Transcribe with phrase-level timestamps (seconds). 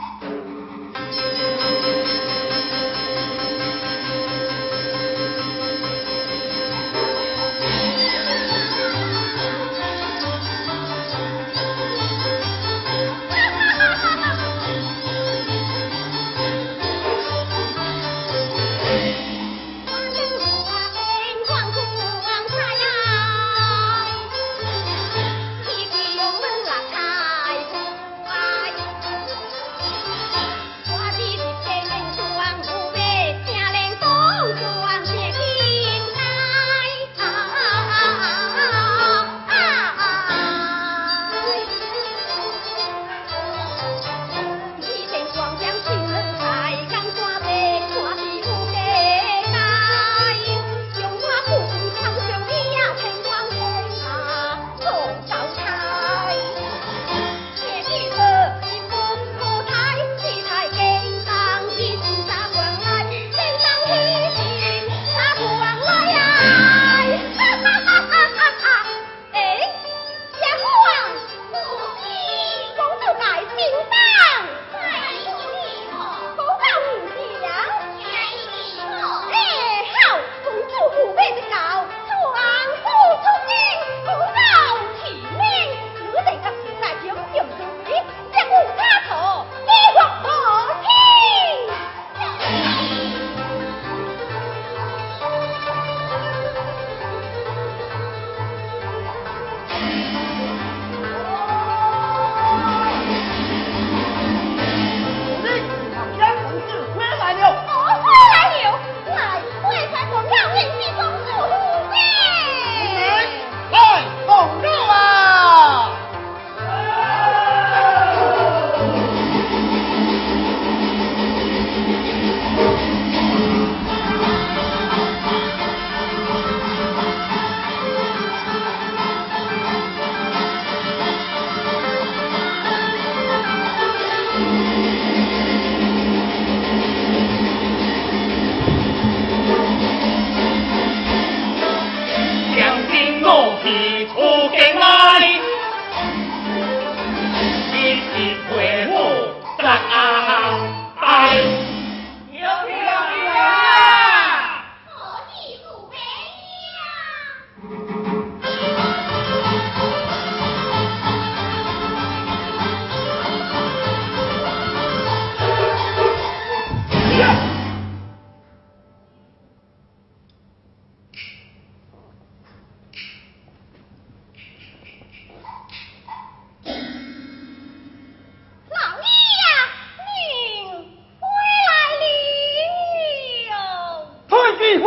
[0.00, 0.47] Oh.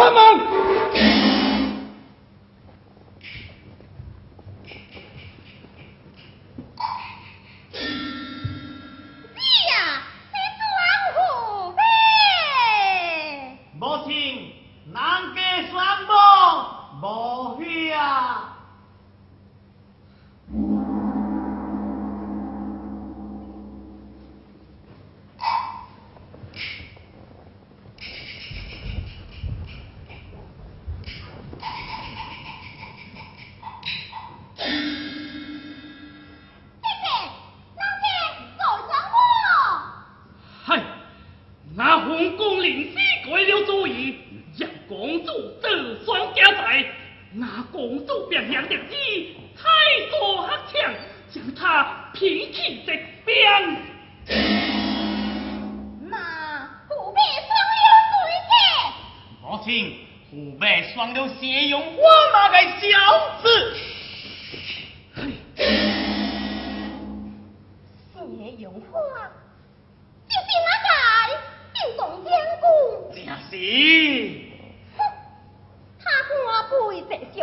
[0.00, 0.49] woman!
[48.40, 49.62] 娘娘的你太
[50.10, 50.90] 多黑强，
[51.30, 52.88] 叫他脾气直
[53.26, 53.36] 变。
[56.08, 56.16] 妈，
[56.88, 58.16] 虎背双流对
[58.48, 58.52] 的。
[59.42, 59.68] 母亲，
[60.30, 60.64] 虎背
[60.94, 62.02] 双流血用我
[62.32, 62.86] 那个小
[63.42, 63.44] 子。
[68.14, 68.98] 血用花，
[70.28, 70.88] 就是那个
[71.74, 72.30] 定动天
[72.60, 72.64] 宫。
[73.14, 73.18] 正
[73.50, 73.52] 是。
[74.96, 74.98] 哼，
[76.02, 76.34] 他官
[77.08, 77.38] 辈在上。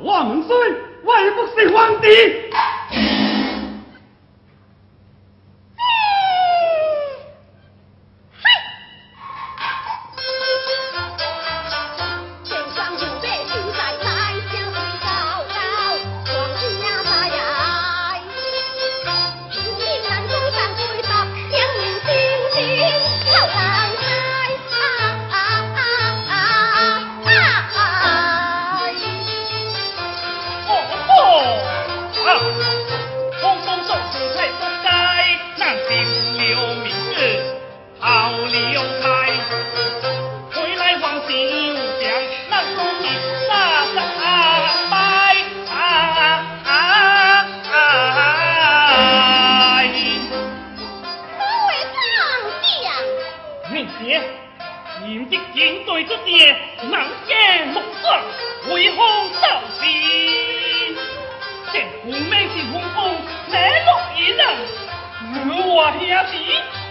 [0.00, 0.56] 我们虽
[1.04, 2.08] 外不是皇帝。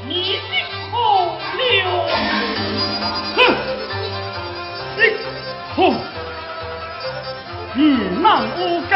[0.07, 0.53] 你的
[0.91, 0.95] 好
[1.57, 1.61] 了
[3.35, 3.37] 哼
[4.95, 5.01] 你
[5.73, 5.77] 好
[7.73, 7.79] 你
[8.21, 8.93] 那乌鸡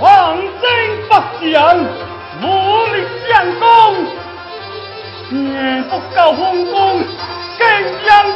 [0.00, 0.64] 王孙
[1.08, 1.10] 不
[1.44, 1.54] 祥
[2.40, 2.44] 无
[2.92, 2.94] 力
[3.28, 3.64] 相公
[5.30, 6.76] 年不够轰动
[7.58, 7.66] 更
[8.04, 8.35] 让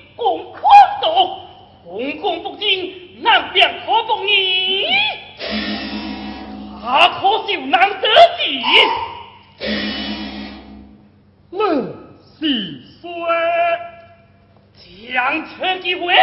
[15.59, 16.13] 难机会，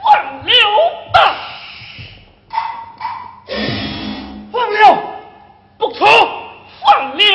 [0.00, 0.54] 放流
[1.12, 1.34] 吧。
[4.52, 4.96] 放流，
[5.76, 6.06] 不错，
[6.80, 7.26] 放流。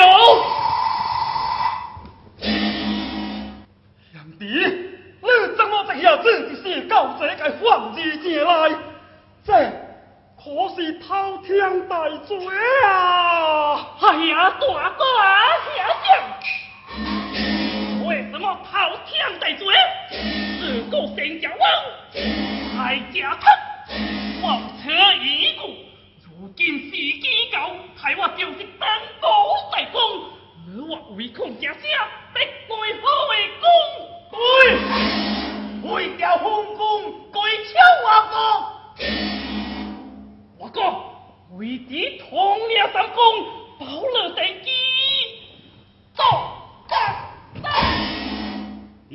[4.14, 4.48] 杨迪，你
[5.58, 8.48] 怎么这下子就是搞这个放你进来？
[9.44, 9.52] 这
[10.38, 12.38] 可是滔天大罪
[12.86, 13.86] 啊！
[14.02, 15.28] 哎呀，大哥啊，
[15.78, 15.80] 杨，
[18.08, 19.68] 为什么滔天大罪？
[20.60, 21.62] 这股生脚王
[22.76, 23.46] 太正直，
[24.44, 24.92] 望车
[25.24, 25.62] 一顾，
[26.22, 28.88] 如今时机已到，害我着急登
[29.22, 30.00] 高裁工，
[30.68, 31.74] 你我唯恐一声
[32.34, 33.64] 得关好威风。
[34.32, 34.38] 对，
[35.90, 36.84] 为了封公，
[37.32, 37.72] 该敲
[38.06, 38.36] 瓦工。
[40.58, 42.28] 我工，为敌统
[42.68, 43.24] 领三公，
[43.80, 44.70] 保了自己。
[46.14, 46.22] 走，
[47.64, 47.70] 来，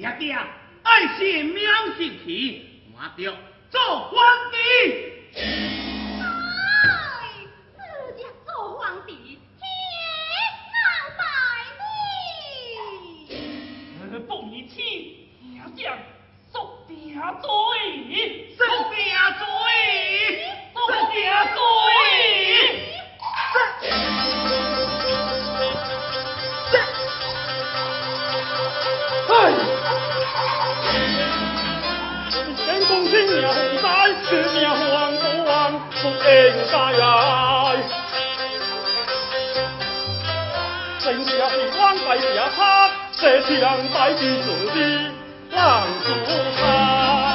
[0.05, 0.49] 阿爹啊。
[0.85, 3.35] 爱惜良心气，我着
[3.71, 4.23] 做官
[4.53, 5.94] 的。
[41.05, 42.89] 剩下的王败下他，
[43.21, 44.23] 这强大的自
[44.73, 44.99] 己
[45.55, 46.09] 挡住
[46.59, 47.34] 他。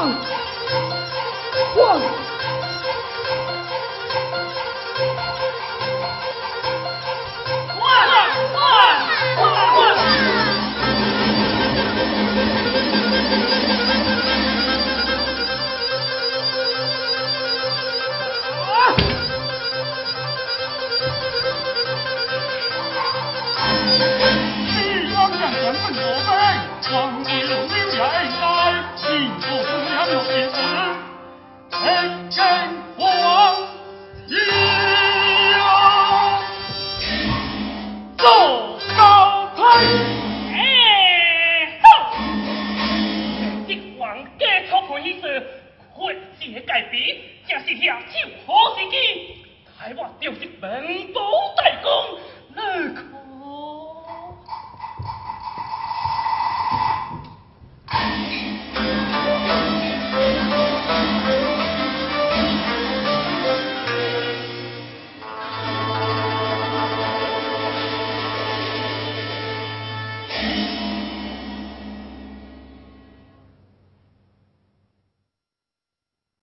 [0.00, 0.39] wrong.